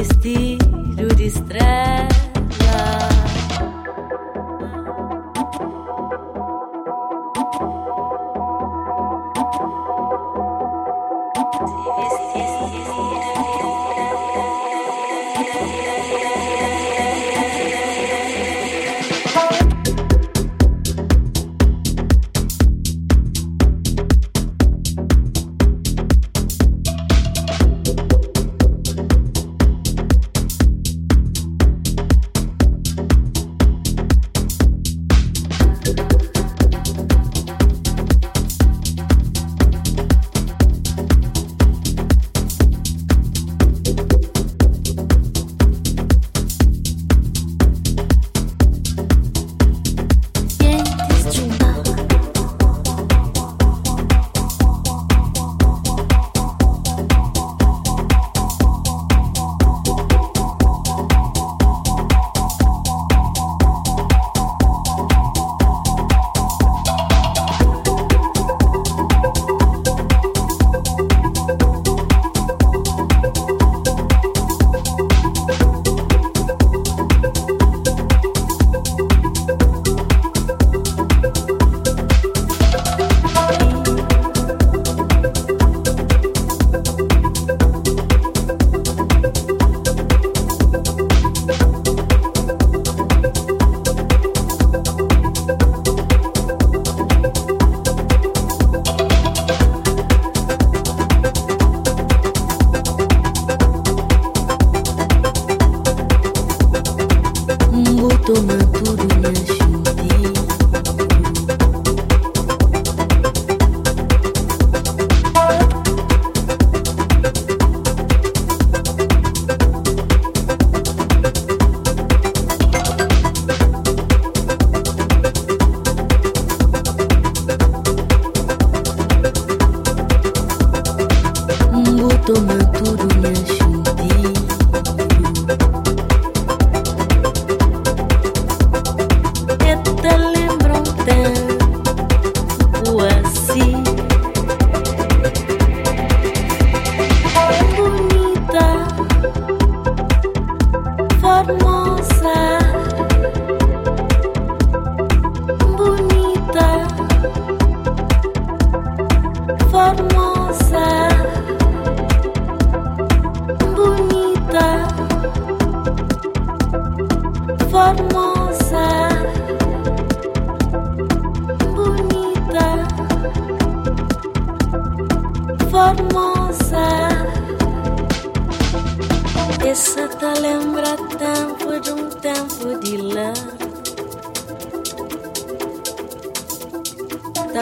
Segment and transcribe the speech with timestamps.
[0.00, 1.28] vestire o di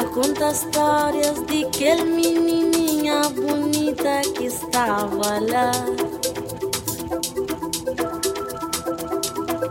[0.09, 5.73] conta histórias de que menininha bonita que estava lá.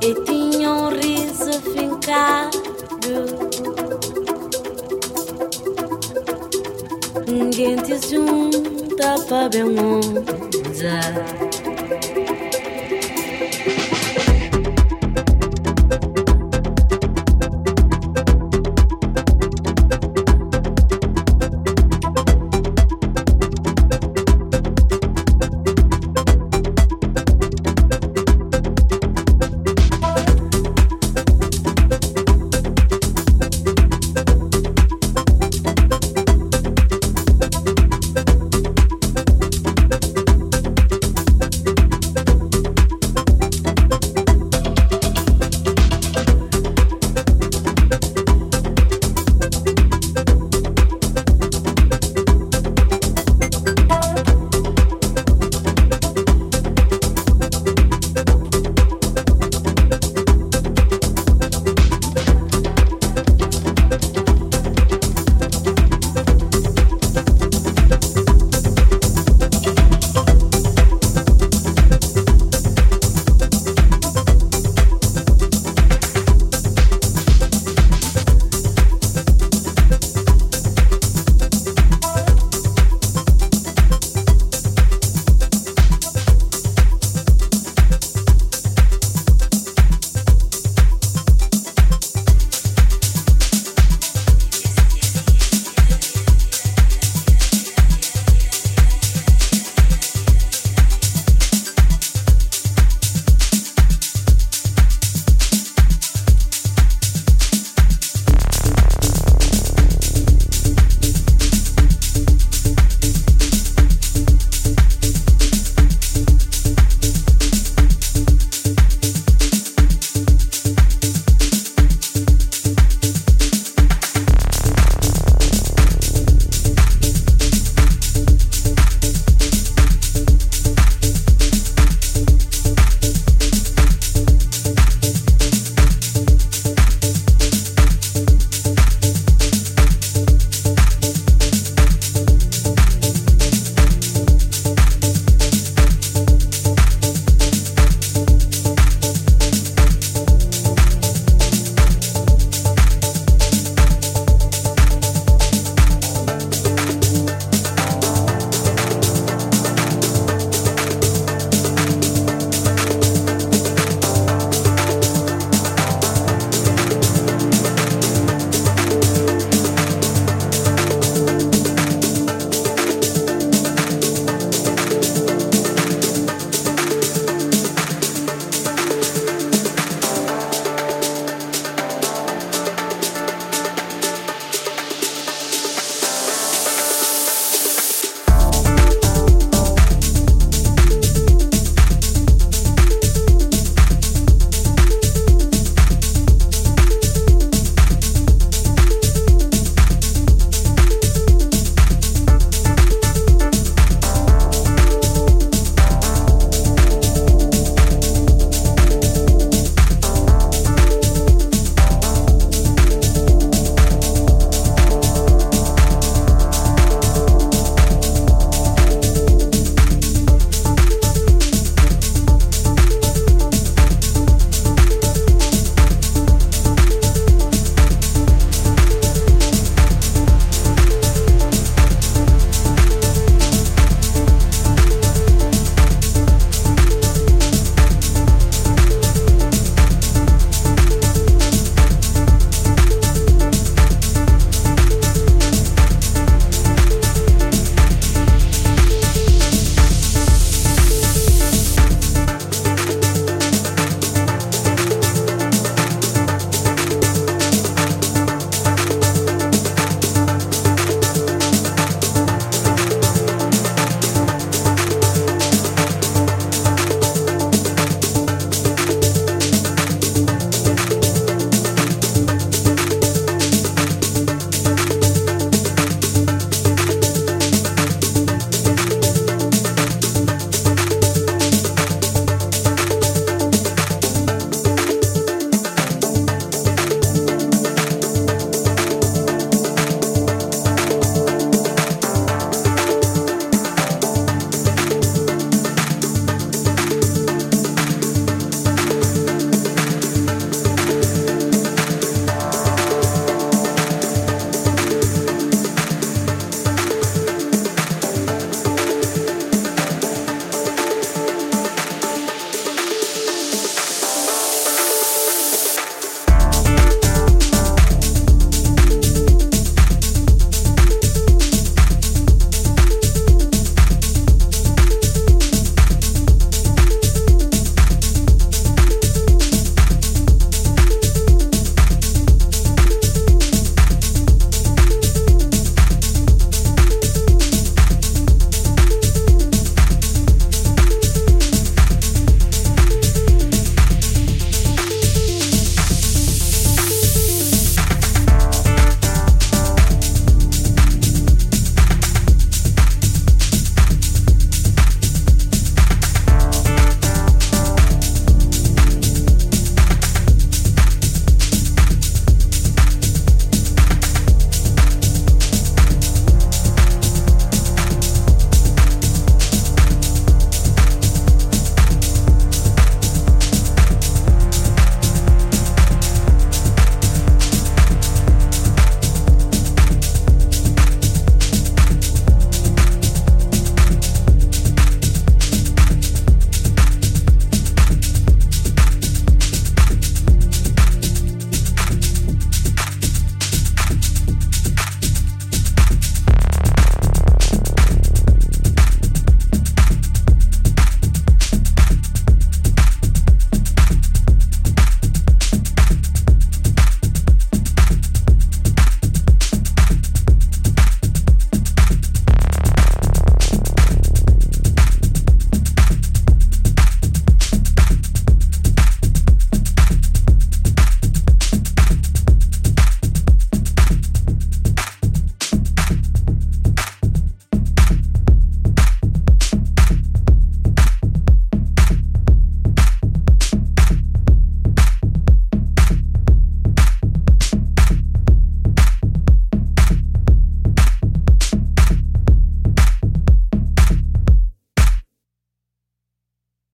[0.01, 2.57] E tinha um riso fincado.
[7.27, 11.46] Ninguém te junta para bem onde.